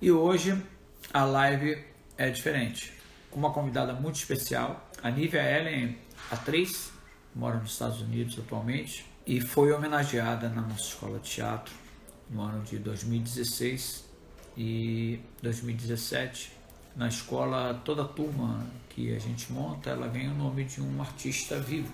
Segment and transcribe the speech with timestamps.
[0.00, 0.62] E hoje
[1.10, 1.82] a live
[2.18, 2.92] é diferente,
[3.30, 5.96] com uma convidada muito especial, a Nívia Ellen,
[6.30, 6.92] atriz,
[7.34, 11.74] mora nos Estados Unidos atualmente e foi homenageada na nossa escola de teatro
[12.28, 14.04] no ano de 2016
[14.54, 16.52] e 2017.
[16.94, 21.58] Na escola, toda turma que a gente monta, ela ganha o nome de um artista
[21.58, 21.92] vivo.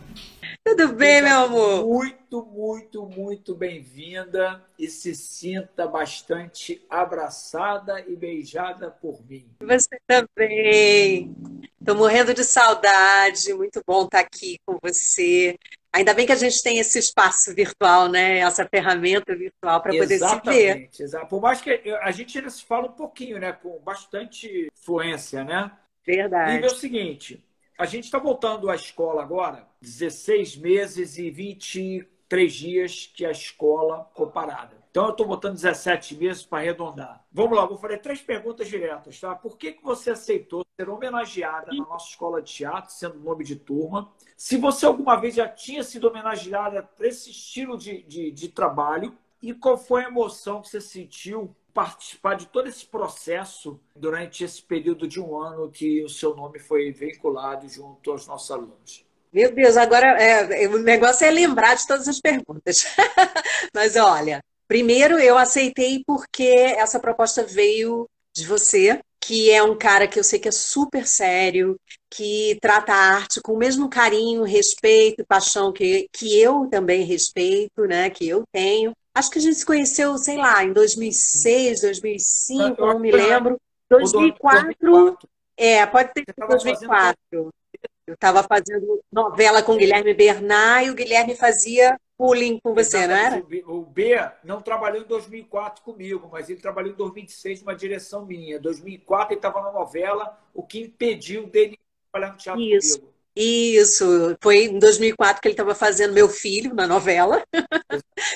[0.83, 1.87] Tudo bem, meu amor?
[1.87, 9.47] Muito, muito, muito bem-vinda e se sinta bastante abraçada e beijada por mim.
[9.61, 11.33] Você também.
[11.79, 13.55] Estou morrendo de saudade.
[13.55, 15.57] Muito bom estar aqui com você.
[15.93, 18.39] Ainda bem que a gente tem esse espaço virtual, né?
[18.39, 20.91] Essa ferramenta virtual para poder se ver.
[20.99, 21.29] Exatamente.
[21.31, 23.53] Por mais que a gente ainda se fala um pouquinho, né?
[23.53, 25.71] Com bastante fluência, né?
[26.05, 26.61] Verdade.
[26.61, 27.45] E é o seguinte,
[27.83, 34.05] a gente está voltando à escola agora, 16 meses e 23 dias que a escola
[34.05, 34.81] ficou parada.
[34.89, 37.25] Então, eu estou botando 17 meses para arredondar.
[37.33, 39.35] Vamos lá, vou fazer três perguntas diretas, tá?
[39.35, 43.57] Por que, que você aceitou ser homenageada na nossa escola de teatro, sendo nome de
[43.57, 44.13] turma?
[44.37, 49.19] Se você alguma vez já tinha sido homenageada por esse estilo de, de, de trabalho,
[49.43, 54.63] e qual foi a emoção que você sentiu participar de todo esse processo durante esse
[54.63, 59.05] período de um ano que o seu nome foi vinculado junto aos nossos alunos?
[59.33, 62.85] Meu Deus, agora é, o negócio é lembrar de todas as perguntas.
[63.75, 70.07] Mas olha, primeiro eu aceitei porque essa proposta veio de você, que é um cara
[70.07, 71.79] que eu sei que é super sério,
[72.11, 77.05] que trata a arte com o mesmo carinho, respeito e paixão que, que eu também
[77.05, 78.93] respeito, né, que eu tenho.
[79.15, 83.61] Acho que a gente se conheceu, sei lá, em 2006, 2005, não, não me lembro.
[83.91, 85.29] 2004, 2004.
[85.57, 87.19] É, pode ter sido 2004.
[87.33, 92.99] Eu estava fazendo novela com o Guilherme Bernard e o Guilherme fazia pooling com você,
[92.99, 93.53] Exatamente.
[93.53, 93.71] não era?
[93.71, 98.57] O B não trabalhou em 2004 comigo, mas ele trabalhou em 2006 numa direção minha.
[98.57, 101.79] Em 2004 ele estava na novela, o que impediu dele
[102.11, 102.99] trabalhar no teatro Isso.
[102.99, 103.12] comigo.
[103.35, 107.43] Isso, foi em 2004 que ele estava fazendo meu filho na novela.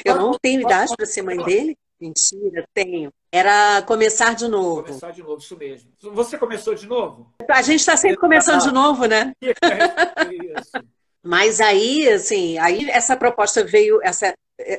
[0.04, 1.76] Eu não tenho idade para ser mãe dele.
[2.00, 3.10] Mentira, tenho.
[3.32, 4.84] Era começar de novo.
[4.84, 5.90] Começar de novo, isso mesmo.
[6.12, 7.32] Você começou de novo?
[7.48, 9.32] A gente está sempre começando de novo, né?
[9.42, 10.86] Isso.
[11.22, 14.32] Mas aí, assim, aí essa proposta veio, essa,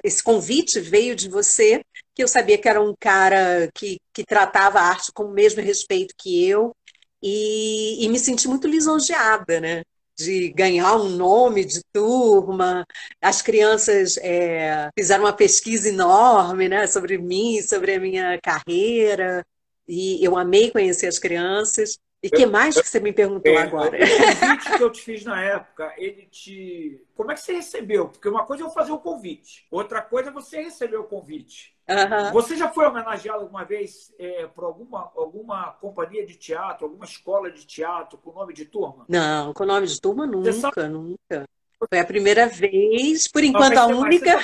[0.04, 1.82] esse convite veio de você,
[2.16, 5.62] que eu sabia que era um cara que, que tratava a arte com o mesmo
[5.62, 6.74] respeito que eu,
[7.22, 9.84] e, e me senti muito lisonjeada, né?
[10.18, 12.86] De ganhar um nome de turma.
[13.22, 19.46] As crianças é, fizeram uma pesquisa enorme né, sobre mim, sobre a minha carreira,
[19.88, 21.98] e eu amei conhecer as crianças.
[22.22, 23.96] E que mais que você me perguntou é, agora?
[23.96, 24.00] O
[24.40, 27.00] convite que eu te fiz na época, ele te.
[27.16, 28.10] Como é que você recebeu?
[28.10, 31.77] Porque uma coisa é eu fazer o convite, outra coisa é você receber o convite.
[31.90, 32.34] Uhum.
[32.34, 37.50] Você já foi homenageado alguma vez é, por alguma, alguma companhia de teatro, alguma escola
[37.50, 39.06] de teatro com nome de turma?
[39.08, 41.48] Não, com nome de turma nunca, nunca.
[41.80, 44.38] Foi a primeira vez, por enquanto Não, a única.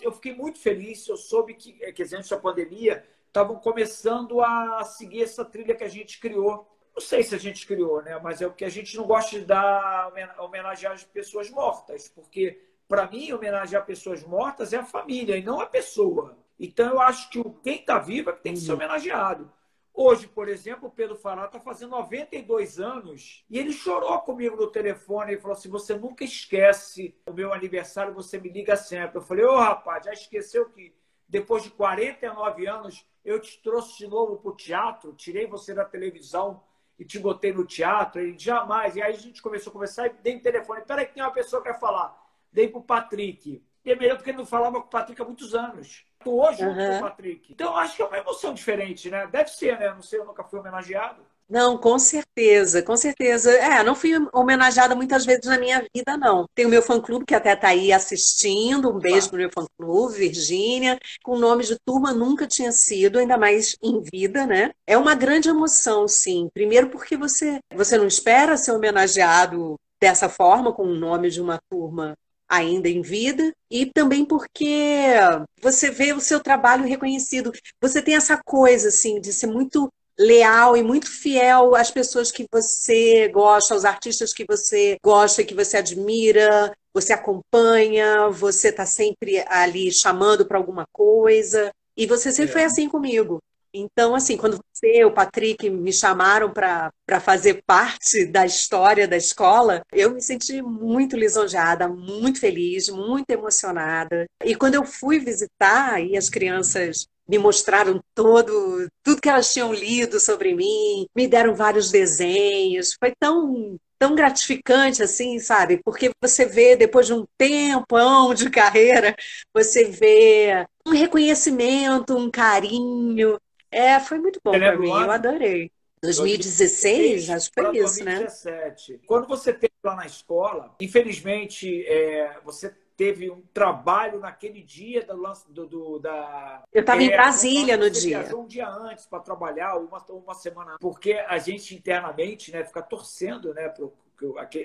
[0.00, 4.82] Eu fiquei muito feliz, eu soube que, é, que antes da pandemia estavam começando a
[4.84, 6.66] seguir essa trilha que a gente criou.
[6.94, 8.18] Não sei se a gente criou, né?
[8.22, 12.60] Mas é o que a gente não gosta de dar homenagear as pessoas mortas, porque
[12.88, 16.36] para mim homenagear pessoas mortas é a família e não a pessoa.
[16.58, 18.76] Então, eu acho que quem está vivo é que tem que ser uhum.
[18.76, 19.50] homenageado.
[19.96, 24.66] Hoje, por exemplo, o Pedro Fará está fazendo 92 anos e ele chorou comigo no
[24.66, 29.18] telefone e falou assim: Você nunca esquece o meu aniversário, você me liga sempre.
[29.18, 30.92] Eu falei: Ô oh, rapaz, já esqueceu que
[31.28, 35.84] depois de 49 anos eu te trouxe de novo para o teatro, tirei você da
[35.84, 36.60] televisão
[36.98, 38.20] e te botei no teatro?
[38.20, 38.96] Ele jamais.
[38.96, 41.30] E aí a gente começou a conversar e dei o telefone: Peraí, que tem uma
[41.30, 42.20] pessoa que quer falar.
[42.52, 43.62] Dei para o Patrick.
[43.84, 46.04] E é melhor do que ele não falava com o Patrick há muitos anos.
[46.24, 46.90] Atuou junto uhum.
[46.90, 47.52] com o Patrick.
[47.52, 49.26] Então, acho que é uma emoção diferente, né?
[49.26, 49.92] Deve ser, né?
[49.92, 51.22] Não sei, eu nunca fui homenageado.
[51.46, 53.50] Não, com certeza, com certeza.
[53.52, 56.48] É, não fui homenageada muitas vezes na minha vida, não.
[56.54, 58.90] Tem o meu fã-clube que até está aí assistindo.
[58.90, 60.98] Um beijo para o meu fã-clube, Virgínia.
[61.22, 64.72] Com nome de turma nunca tinha sido, ainda mais em vida, né?
[64.86, 66.48] É uma grande emoção, sim.
[66.54, 71.58] Primeiro porque você, você não espera ser homenageado dessa forma, com o nome de uma
[71.70, 72.16] turma
[72.56, 75.12] ainda em vida, e também porque
[75.60, 77.52] você vê o seu trabalho reconhecido.
[77.80, 82.46] Você tem essa coisa, assim, de ser muito leal e muito fiel às pessoas que
[82.52, 89.44] você gosta, aos artistas que você gosta, que você admira, você acompanha, você está sempre
[89.48, 91.72] ali chamando para alguma coisa.
[91.96, 92.52] E você sempre é.
[92.52, 93.40] foi assim comigo.
[93.76, 99.16] Então, assim, quando você e o Patrick me chamaram para fazer parte da história da
[99.16, 104.26] escola, eu me senti muito lisonjeada, muito feliz, muito emocionada.
[104.44, 109.72] E quando eu fui visitar, e as crianças me mostraram todo, tudo que elas tinham
[109.72, 112.94] lido sobre mim, me deram vários desenhos.
[112.98, 115.80] Foi tão tão gratificante assim, sabe?
[115.82, 119.16] Porque você vê depois de um tempão de carreira,
[119.52, 123.38] você vê um reconhecimento, um carinho.
[123.74, 125.70] É, foi muito bom para mim, eu adorei.
[126.00, 128.92] 2016, acho que foi isso, 2017.
[128.92, 128.98] né?
[129.06, 135.16] Quando você teve lá na escola, infelizmente, é, você teve um trabalho naquele dia do
[135.16, 136.62] lance do, do da.
[136.72, 138.36] Eu estava é, em Brasília no dia.
[138.36, 143.52] Um dia antes para trabalhar, uma, uma semana, porque a gente internamente, né, fica torcendo,
[143.54, 143.92] né, pro,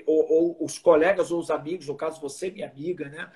[0.06, 3.30] ou, ou os colegas ou os amigos, no caso você, minha amiga, né?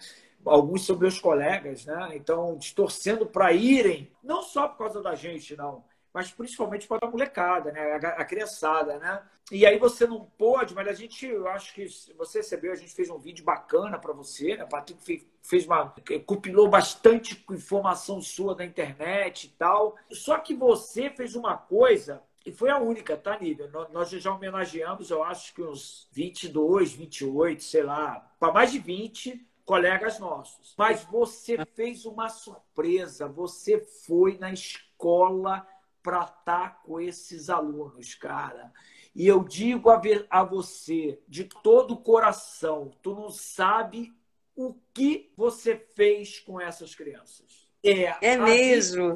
[0.45, 2.11] Alguns são meus colegas, né?
[2.15, 7.11] Então, distorcendo para irem, não só por causa da gente, não mas principalmente para a
[7.11, 7.81] molecada, né?
[7.95, 9.21] A, a, criançada, né?
[9.51, 11.87] E aí você não pode, mas a gente, eu acho que
[12.17, 14.65] você recebeu, a gente fez um vídeo bacana para você, né?
[14.65, 15.93] Patrick fez, fez uma.
[16.25, 19.97] compilou bastante informação sua da internet e tal.
[20.09, 22.23] Só que você fez uma coisa.
[22.47, 23.69] E foi a única, tá, Nívia?
[23.91, 29.45] Nós já homenageamos, eu acho que uns 22, 28, sei lá, para mais de 20
[29.65, 30.75] colegas nossos.
[30.77, 33.29] Mas você fez uma surpresa.
[33.29, 35.67] Você foi na escola
[36.03, 38.73] para estar com esses alunos, cara.
[39.15, 44.13] E eu digo a, a você, de todo o coração, tu não sabe
[44.57, 47.64] o que você fez com essas crianças.
[47.85, 49.15] É, é mesmo.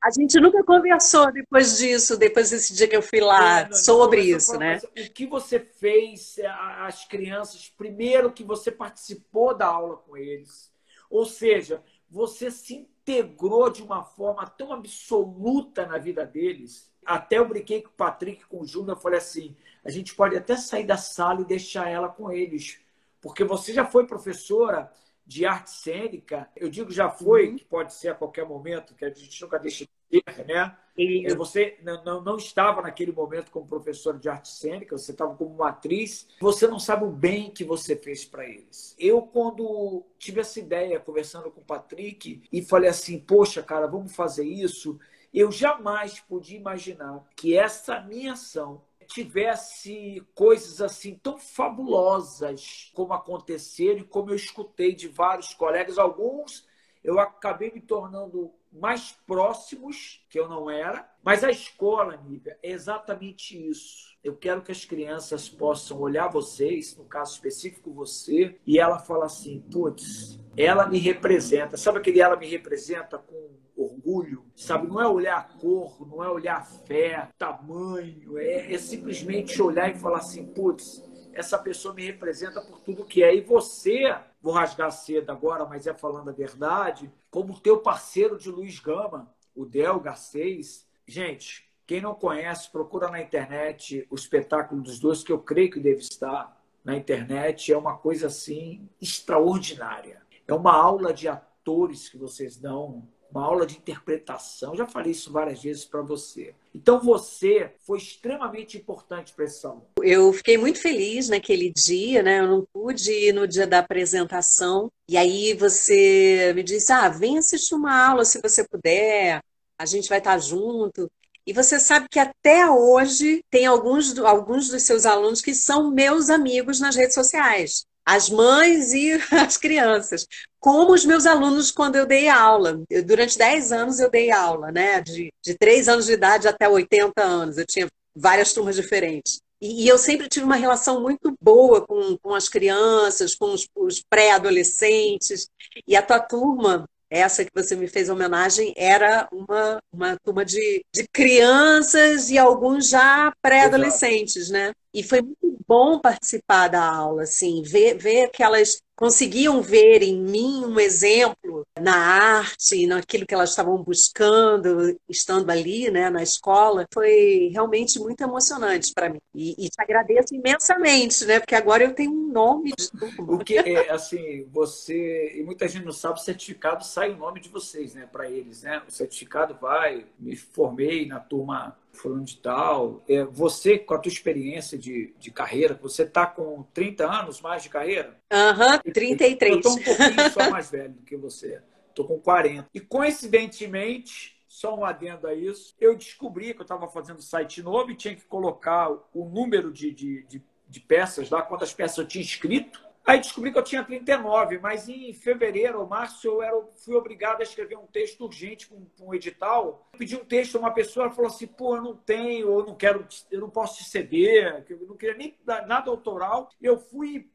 [0.00, 4.20] A gente nunca conversou depois disso, depois desse dia que eu fui lá, é, sobre
[4.20, 4.80] isso, né?
[4.96, 10.70] O que você fez, é, as crianças, primeiro que você participou da aula com eles,
[11.10, 16.92] ou seja, você se integrou de uma forma tão absoluta na vida deles.
[17.04, 20.36] Até eu brinquei com o Patrick, com o Júnior, eu falei assim: a gente pode
[20.36, 22.78] até sair da sala e deixar ela com eles,
[23.20, 24.92] porque você já foi professora
[25.26, 26.48] de arte cênica.
[26.56, 27.56] Eu digo já foi, uhum.
[27.56, 30.76] que pode ser a qualquer momento, que a gente nunca deixa de ter, né?
[30.96, 31.26] E...
[31.26, 35.54] É, você não, não estava naquele momento como professora de arte cênica, você estava como
[35.54, 36.28] uma atriz.
[36.40, 38.94] Você não sabe o bem que você fez para eles.
[38.98, 44.14] Eu, quando tive essa ideia, conversando com o Patrick, e falei assim: Poxa, cara, vamos
[44.14, 44.98] fazer isso.
[45.32, 54.00] Eu jamais podia imaginar que essa minha ação tivesse coisas assim tão fabulosas como aconteceram
[54.00, 56.66] e como eu escutei de vários colegas, alguns
[57.04, 61.06] eu acabei me tornando mais próximos, que eu não era.
[61.22, 64.16] Mas a escola, Nívia, é exatamente isso.
[64.24, 69.26] Eu quero que as crianças possam olhar vocês, no caso específico você, e ela fala
[69.26, 71.76] assim: putz, ela me representa.
[71.76, 73.50] Sabe aquele ela me representa com
[73.84, 74.44] orgulho?
[74.56, 74.86] Sabe?
[74.86, 79.90] Não é olhar a cor, não é olhar a fé, tamanho, é, é simplesmente olhar
[79.90, 81.02] e falar assim: putz,
[81.34, 83.34] essa pessoa me representa por tudo que é.
[83.34, 88.50] E você, vou rasgar cedo agora, mas é falando a verdade, como teu parceiro de
[88.50, 90.86] Luiz Gama, o Del Garcês.
[91.06, 95.80] Gente, quem não conhece, procura na internet o espetáculo dos dois, que eu creio que
[95.80, 97.72] deve estar na internet.
[97.72, 100.22] É uma coisa assim extraordinária.
[100.46, 104.76] É uma aula de atores que vocês dão uma aula de interpretação.
[104.76, 106.54] Já falei isso várias vezes para você.
[106.72, 109.84] Então você foi extremamente importante para esse salão.
[110.00, 112.38] Eu fiquei muito feliz naquele dia, né?
[112.38, 114.90] Eu não pude ir no dia da apresentação.
[115.08, 119.40] E aí você me disse: "Ah, vem assistir uma aula se você puder.
[119.78, 121.10] A gente vai estar junto".
[121.46, 126.30] E você sabe que até hoje tem alguns, alguns dos seus alunos que são meus
[126.30, 130.26] amigos nas redes sociais as mães e as crianças,
[130.60, 132.82] como os meus alunos quando eu dei aula.
[132.90, 135.00] Eu, durante 10 anos eu dei aula, né?
[135.00, 137.58] De, de 3 anos de idade até 80 anos.
[137.58, 139.40] Eu tinha várias turmas diferentes.
[139.60, 143.66] E, e eu sempre tive uma relação muito boa com, com as crianças, com os,
[143.74, 145.48] os pré-adolescentes.
[145.86, 150.84] E a tua turma, essa que você me fez homenagem, era uma, uma turma de,
[150.92, 154.72] de crianças e alguns já pré-adolescentes, né?
[154.92, 160.20] E foi muito bom participar da aula, assim, ver, ver que elas conseguiam ver em
[160.20, 166.86] mim um exemplo na arte, naquilo que elas estavam buscando, estando ali, né, na escola,
[166.92, 169.20] foi realmente muito emocionante para mim.
[169.34, 172.88] E, e, te agradeço imensamente, né, porque agora eu tenho um nome de.
[173.18, 177.40] O que é, assim, você, e muita gente não sabe, o certificado sai o nome
[177.40, 178.82] de vocês, né, para eles, né?
[178.88, 183.02] O certificado vai, me formei na turma fulano de tal.
[183.08, 187.62] É, você, com a tua experiência de, de carreira, você está com 30 anos mais
[187.62, 188.16] de carreira?
[188.32, 189.52] Aham, uhum, 33.
[189.52, 191.62] Eu estou um pouquinho só mais velho do que você.
[191.88, 192.68] Estou com 40.
[192.74, 197.90] E coincidentemente, só um adendo a isso, eu descobri que eu estava fazendo site novo
[197.90, 202.06] e tinha que colocar o número de, de, de, de peças lá, quantas peças eu
[202.06, 206.58] tinha escrito Aí descobri que eu tinha 39, mas em fevereiro ou março eu era,
[206.76, 209.86] fui obrigado a escrever um texto urgente com um, um edital.
[209.92, 212.64] Eu pedi um texto a uma pessoa, ela falou assim: pô, eu não tenho, eu
[212.64, 216.48] não quero, eu não posso te ceder, eu não queria nem nada autoral.
[216.62, 217.30] Eu fui.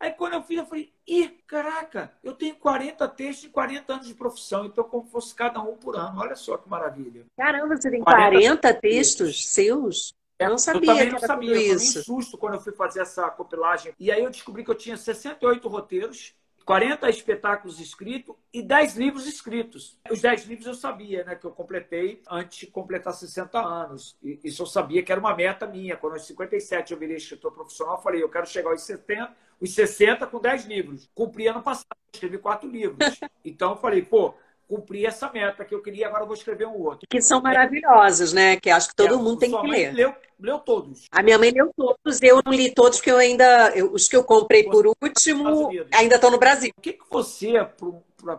[0.00, 4.06] Aí quando eu fiz, eu falei: ih, caraca, eu tenho 40 textos e 40 anos
[4.08, 6.20] de profissão, então como fosse cada um por ano.
[6.20, 7.24] Olha só que maravilha.
[7.36, 10.12] Caramba, você tem 40, 40 textos seus?
[10.44, 10.80] Eu não sabia.
[10.80, 11.50] Eu também não sabia.
[11.50, 13.94] Eu tomei um susto quando eu fui fazer essa compilagem.
[13.98, 16.34] E aí eu descobri que eu tinha 68 roteiros,
[16.64, 19.98] 40 espetáculos escritos e 10 livros escritos.
[20.10, 21.34] Os 10 livros eu sabia, né?
[21.34, 24.16] Que eu completei antes de completar 60 anos.
[24.22, 25.96] E isso eu sabia que era uma meta minha.
[25.96, 29.74] Quando aos 57 eu virei escritor profissional, eu falei, eu quero chegar aos 70, os
[29.74, 31.08] 60 com 10 livros.
[31.14, 32.98] Cumpri ano passado, escrevi quatro livros.
[33.44, 34.34] Então eu falei, pô,
[34.68, 37.06] cumprir essa meta que eu queria, agora eu vou escrever um outro.
[37.08, 38.56] Que são maravilhosos, né?
[38.56, 39.92] Que acho que todo é, mundo tem que ler.
[39.92, 41.04] Leu, leu todos.
[41.10, 43.70] A minha mãe leu todos, eu não li todos, porque eu ainda.
[43.74, 46.72] Eu, os que eu comprei por último ainda estão no Brasil.
[46.76, 47.52] O que, que você,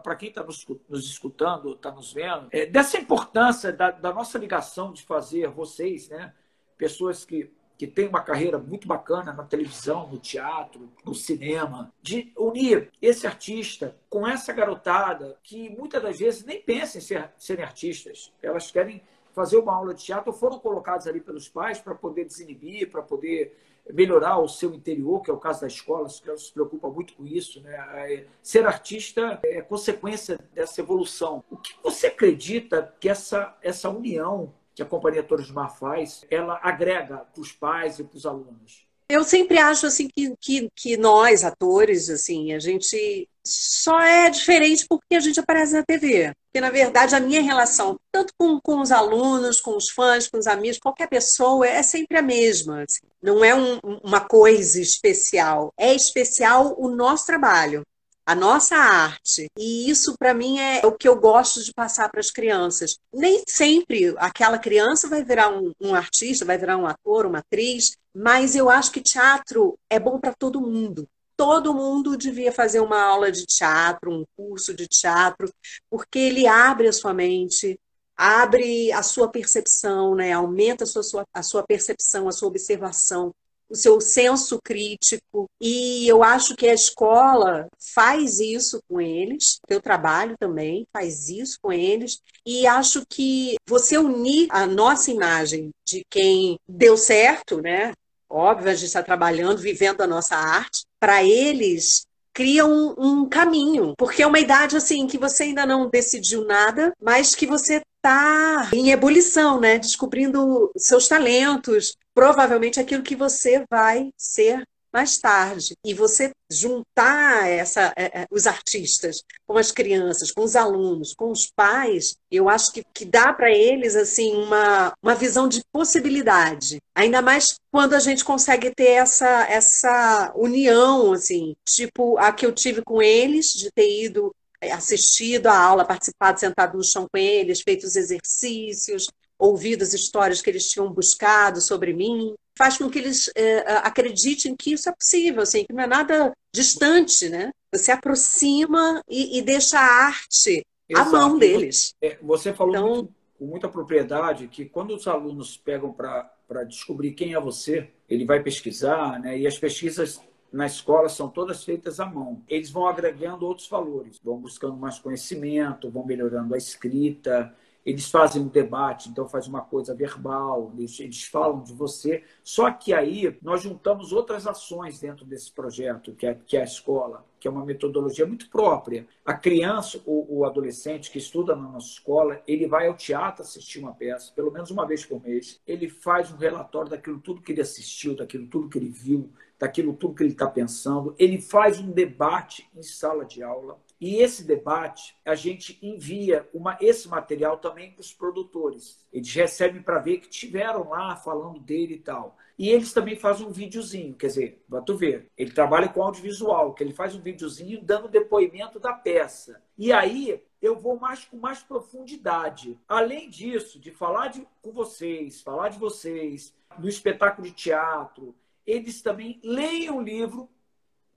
[0.03, 4.37] para quem está nos, nos, escutando, está nos vendo, é, dessa importância da, da nossa
[4.37, 6.33] ligação de fazer vocês, né?
[6.77, 12.31] Pessoas que que tem uma carreira muito bacana na televisão, no teatro, no cinema, de
[12.37, 17.65] unir esse artista com essa garotada que muitas das vezes nem pensa em ser, serem
[17.65, 18.33] artistas.
[18.41, 19.01] Elas querem
[19.33, 23.57] fazer uma aula de teatro foram colocadas ali pelos pais para poder desinibir, para poder
[23.93, 27.25] melhorar o seu interior, que é o caso da escola, ela se preocupa muito com
[27.25, 27.61] isso.
[27.61, 28.25] Né?
[28.41, 31.43] Ser artista é consequência dessa evolução.
[31.51, 36.59] O que você acredita que essa, essa união que a Companhia Torres Mar faz, ela
[36.61, 38.85] agrega para os pais e para os alunos?
[39.07, 44.85] Eu sempre acho assim que, que, que nós, atores, assim, a gente só é diferente
[44.89, 46.33] porque a gente aparece na TV.
[46.47, 50.39] Porque, na verdade, a minha relação, tanto com, com os alunos, com os fãs, com
[50.39, 52.81] os amigos, qualquer pessoa, é sempre a mesma.
[52.81, 53.05] Assim.
[53.21, 55.71] Não é um, uma coisa especial.
[55.77, 57.83] É especial o nosso trabalho
[58.25, 59.47] a nossa arte.
[59.57, 62.97] E isso, para mim, é o que eu gosto de passar para as crianças.
[63.13, 67.95] Nem sempre aquela criança vai virar um, um, artista, vai virar um ator, uma atriz,
[68.13, 71.07] mas eu acho que teatro é bom para todo mundo.
[71.37, 75.51] Todo mundo devia fazer uma aula de teatro, um curso de teatro,
[75.89, 77.77] porque ele abre a sua mente,
[78.15, 80.31] abre a sua percepção, né?
[80.31, 83.33] aumenta a sua, a sua percepção, a sua observação
[83.75, 85.49] o seu senso crítico.
[85.59, 91.29] E eu acho que a escola faz isso com eles, o teu trabalho também faz
[91.29, 92.19] isso com eles.
[92.45, 97.93] E acho que você unir a nossa imagem de quem deu certo, né?
[98.29, 103.93] Óbvio, a gente está trabalhando, vivendo a nossa arte, para eles cria um, um, caminho,
[103.97, 108.69] porque é uma idade assim que você ainda não decidiu nada, mas que você está
[108.73, 109.79] em ebulição, né?
[109.79, 114.63] Descobrindo seus talentos, provavelmente aquilo que você vai ser
[114.95, 115.75] mais tarde.
[115.83, 121.31] E você juntar essa, é, é, os artistas com as crianças, com os alunos, com
[121.31, 126.79] os pais, eu acho que, que dá para eles assim uma, uma visão de possibilidade.
[126.95, 132.53] Ainda mais quando a gente consegue ter essa, essa união, assim, tipo a que eu
[132.53, 137.17] tive com eles, de ter ido é, assistido a aula, participado, sentado no chão com
[137.17, 142.89] eles, feito os exercícios, ouvido as histórias que eles tinham buscado sobre mim, faz com
[142.89, 147.51] que eles é, acreditem que isso é possível, assim, que não é nada distante, né?
[147.73, 151.15] Você aproxima e, e deixa a arte Exato.
[151.15, 151.93] à mão deles.
[152.01, 157.11] É, você falou então, muito, com muita propriedade que quando os alunos pegam para descobrir
[157.11, 159.37] quem é você, ele vai pesquisar, né?
[159.37, 162.41] E as pesquisas na escola são todas feitas à mão.
[162.47, 167.53] Eles vão agregando outros valores, vão buscando mais conhecimento, vão melhorando a escrita,
[167.85, 172.23] eles fazem um debate, então faz uma coisa verbal, eles, eles, falam de você.
[172.43, 176.65] Só que aí nós juntamos outras ações dentro desse projeto, que é, que é a
[176.65, 179.05] escola, que é uma metodologia muito própria.
[179.23, 183.77] A criança, o, o adolescente que estuda na nossa escola, ele vai ao teatro assistir
[183.77, 185.61] uma peça, pelo menos uma vez por mês.
[185.67, 189.93] Ele faz um relatório daquilo tudo que ele assistiu, daquilo tudo que ele viu, daquilo
[189.93, 191.13] tudo que ele está pensando.
[191.19, 196.77] Ele faz um debate em sala de aula e esse debate, a gente envia uma,
[196.79, 199.03] esse material também para os produtores.
[199.11, 202.37] Eles recebem para ver que tiveram lá falando dele e tal.
[202.55, 206.75] E eles também fazem um videozinho, quer dizer, para tu ver, ele trabalha com audiovisual,
[206.75, 209.59] que ele faz um videozinho dando depoimento da peça.
[209.75, 212.79] E aí eu vou mais com mais profundidade.
[212.87, 218.35] Além disso, de falar de, com vocês, falar de vocês, no espetáculo de teatro,
[218.67, 220.47] eles também leem o livro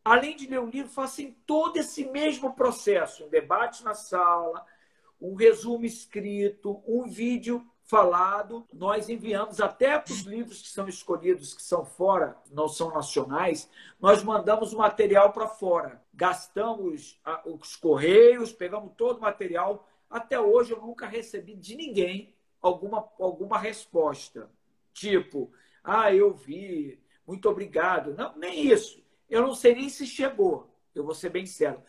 [0.08, 4.64] além de ler o livro, façam todo esse mesmo processo, um debate na sala,
[5.20, 11.54] um resumo escrito, um vídeo falado, nós enviamos até para os livros que são escolhidos,
[11.54, 13.68] que são fora, não são nacionais,
[14.00, 16.02] nós mandamos o material para fora.
[16.12, 19.88] Gastamos os correios, pegamos todo o material.
[20.08, 24.50] Até hoje eu nunca recebi de ninguém alguma, alguma resposta.
[24.92, 25.50] Tipo,
[25.82, 28.14] ah, eu vi, muito obrigado.
[28.14, 29.02] Não, nem isso.
[29.28, 31.82] Eu não sei nem se chegou, eu vou ser bem sério.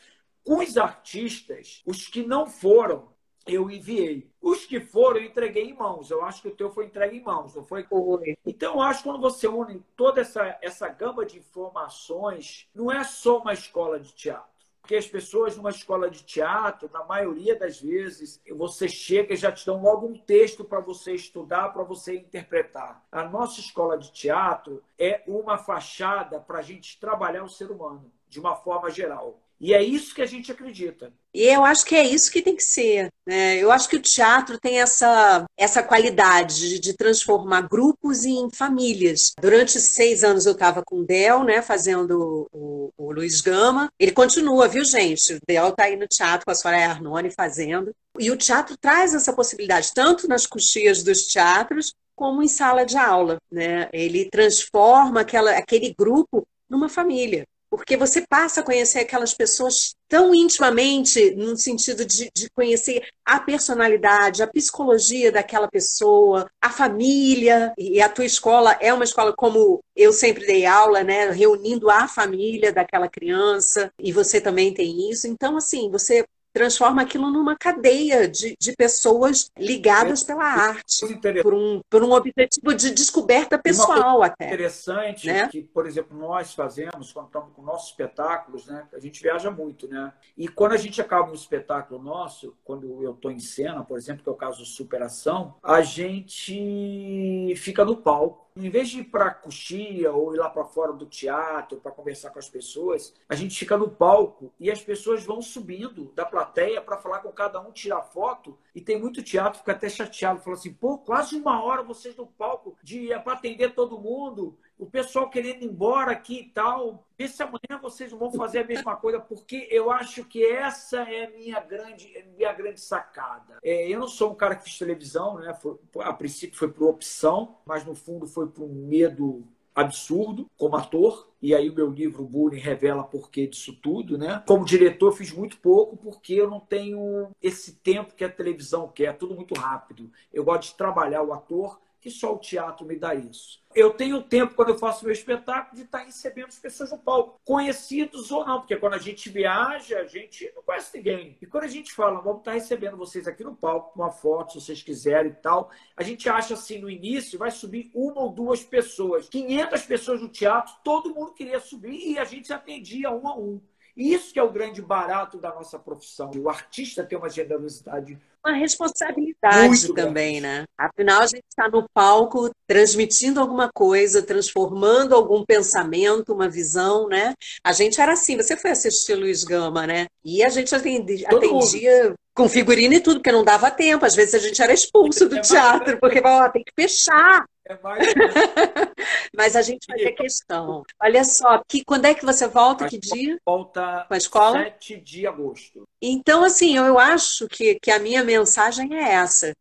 [0.45, 3.09] Os artistas, os que não foram,
[3.45, 4.29] eu enviei.
[4.41, 6.11] Os que foram, eu entreguei em mãos.
[6.11, 7.83] Eu acho que o teu foi entregue em mãos, não foi?
[7.83, 8.37] Foi.
[8.45, 13.03] Então, eu acho que quando você une toda essa, essa gama de informações, não é
[13.03, 14.58] só uma escola de teatro.
[14.89, 19.51] Porque as pessoas numa escola de teatro, na maioria das vezes, você chega e já
[19.51, 23.05] te dão logo um texto para você estudar, para você interpretar.
[23.11, 28.11] A nossa escola de teatro é uma fachada para a gente trabalhar o ser humano,
[28.27, 29.39] de uma forma geral.
[29.59, 31.11] E é isso que a gente acredita.
[31.33, 33.09] E eu acho que é isso que tem que ser.
[33.27, 33.57] Né?
[33.57, 39.33] Eu acho que o teatro tem essa, essa qualidade de transformar grupos em famílias.
[39.39, 43.91] Durante seis anos eu estava com o Del, né, fazendo o, o Luiz Gama.
[43.99, 45.33] Ele continua, viu, gente?
[45.33, 47.91] O Del está aí no teatro com a Soraya Arnone fazendo.
[48.17, 52.97] E o teatro traz essa possibilidade, tanto nas coxias dos teatros, como em sala de
[52.97, 53.37] aula.
[53.51, 53.89] Né?
[53.91, 60.33] Ele transforma aquela, aquele grupo numa família porque você passa a conhecer aquelas pessoas tão
[60.33, 67.73] intimamente, no sentido de, de, conhecer a personalidade, a psicologia daquela pessoa, a família.
[67.77, 71.29] E a tua escola é uma escola, como eu sempre dei aula, né?
[71.29, 75.27] Reunindo a família daquela criança, e você também tem isso.
[75.27, 81.05] Então, assim, você transforma aquilo numa cadeia de, de pessoas ligadas pela arte,
[81.41, 84.47] por um, por um objetivo de descoberta pessoal até.
[84.47, 85.47] Interessante né?
[85.47, 88.87] que, por exemplo, nós fazemos quando estamos com nossos espetáculos, né?
[88.93, 90.11] A gente viaja muito, né?
[90.37, 94.23] E quando a gente acaba um espetáculo nosso, quando eu estou em cena, por exemplo,
[94.23, 99.05] que é o caso de Superação, a gente fica no palco em vez de ir
[99.05, 103.35] para coxia ou ir lá para fora do teatro para conversar com as pessoas, a
[103.35, 107.59] gente fica no palco e as pessoas vão subindo da plateia para falar com cada
[107.61, 108.57] um, tirar foto.
[108.73, 112.27] E tem muito teatro fica até chateado, fala assim: pô, quase uma hora vocês no
[112.27, 117.05] palco de para atender todo mundo o pessoal querendo ir embora aqui e tal.
[117.17, 121.25] Vê se amanhã vocês vão fazer a mesma coisa, porque eu acho que essa é
[121.25, 123.59] a minha grande, minha grande sacada.
[123.61, 125.53] É, eu não sou um cara que fiz televisão, né?
[125.53, 130.77] Foi, a princípio foi por opção, mas no fundo foi por um medo absurdo como
[130.77, 131.27] ator.
[131.41, 134.43] E aí o meu livro Bullying revela porquê disso tudo, né?
[134.47, 139.17] Como diretor fiz muito pouco porque eu não tenho esse tempo que a televisão quer,
[139.17, 140.09] tudo muito rápido.
[140.33, 143.59] Eu gosto de trabalhar o ator que só o teatro me dá isso.
[143.75, 147.39] Eu tenho tempo, quando eu faço meu espetáculo, de estar recebendo as pessoas no palco,
[147.45, 151.37] conhecidos ou não, porque quando a gente viaja, a gente não conhece ninguém.
[151.39, 154.61] E quando a gente fala, vamos estar recebendo vocês aqui no palco, uma foto, se
[154.61, 158.63] vocês quiserem e tal, a gente acha assim, no início, vai subir uma ou duas
[158.63, 159.29] pessoas.
[159.29, 163.61] 500 pessoas no teatro, todo mundo queria subir e a gente atendia um a um.
[163.99, 166.31] Isso que é o grande barato da nossa profissão.
[166.37, 168.17] O artista tem uma generosidade.
[168.45, 170.59] Uma responsabilidade também, grande.
[170.61, 170.65] né?
[170.77, 177.33] Afinal, a gente está no palco transmitindo alguma coisa, transformando algum pensamento, uma visão, né?
[177.61, 178.37] A gente era assim.
[178.37, 180.07] Você foi assistir Luiz Gama, né?
[180.23, 184.05] E a gente atendia, atendia com figurino e tudo, porque não dava tempo.
[184.05, 187.45] Às vezes a gente era expulso do é teatro, porque ó, tem que fechar.
[187.65, 188.07] É mais...
[189.35, 190.83] Mas a gente vai ter questão.
[191.03, 192.87] Olha só, que, quando é que você volta?
[192.87, 193.37] que dia?
[193.45, 194.63] Volta com a escola?
[194.63, 195.83] 7 de agosto.
[196.01, 199.51] Então, assim, eu acho que, que a minha mensagem é essa.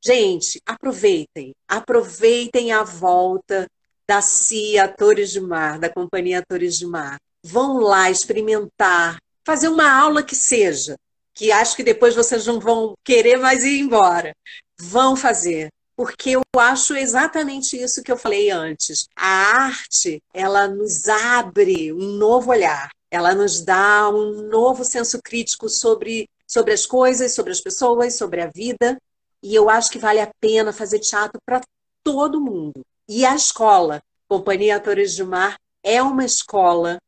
[0.00, 1.52] Gente, aproveitem.
[1.66, 3.66] Aproveitem a volta
[4.08, 7.18] da CIA Atores de Mar, da Companhia Atores de Mar.
[7.42, 10.94] Vão lá experimentar, fazer uma aula que seja,
[11.34, 14.34] que acho que depois vocês não vão querer mais ir embora.
[14.78, 19.08] Vão fazer porque eu acho exatamente isso que eu falei antes.
[19.14, 19.26] A
[19.66, 26.28] arte, ela nos abre um novo olhar, ela nos dá um novo senso crítico sobre,
[26.46, 28.98] sobre as coisas, sobre as pessoas, sobre a vida.
[29.42, 31.60] E eu acho que vale a pena fazer teatro para
[32.02, 32.80] todo mundo.
[33.08, 36.98] E a escola, Companhia Atores de Mar, é uma escola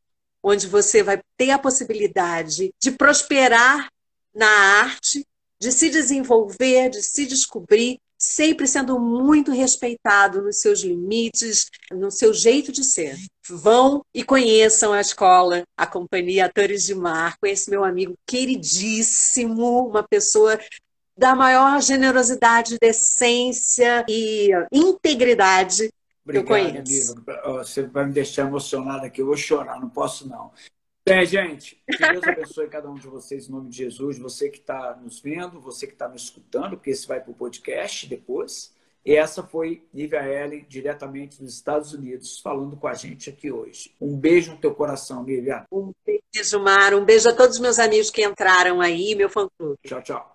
[0.41, 3.89] onde você vai ter a possibilidade de prosperar
[4.37, 5.25] na arte,
[5.59, 12.33] de se desenvolver, de se descobrir sempre sendo muito respeitado nos seus limites, no seu
[12.33, 13.15] jeito de ser.
[13.47, 20.03] Vão e conheçam a escola, a companhia Atores de Mar, esse meu amigo queridíssimo, uma
[20.03, 20.59] pessoa
[21.15, 25.89] da maior generosidade, decência e integridade
[26.23, 27.15] Obrigado, que eu conheço.
[27.57, 30.51] Você vai me deixar emocionada aqui, eu vou chorar, não posso não.
[31.07, 34.19] Bem, gente, que Deus abençoe cada um de vocês em nome de Jesus.
[34.19, 37.33] Você que está nos vendo, você que está nos escutando, porque esse vai para o
[37.33, 38.75] podcast depois.
[39.05, 43.95] E essa foi Nívia Ellen, diretamente dos Estados Unidos, falando com a gente aqui hoje.
[44.01, 45.63] Um beijo no teu coração, Nívia.
[45.71, 46.93] Um beijo, Mar.
[46.93, 49.77] Um beijo a todos os meus amigos que entraram aí, meu fã-clube.
[49.85, 50.25] Tchau, tchau.